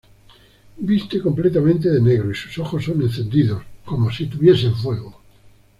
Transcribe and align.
Viste 0.79 1.21
completamente 1.21 1.87
de 1.91 2.01
negro, 2.01 2.31
y 2.31 2.33
sus 2.33 2.57
ojos 2.57 2.85
son 2.85 3.03
encendidos 3.03 3.61
como 3.85 4.11
si 4.11 4.25
tuviesen 4.25 4.73
fuego. 4.73 5.21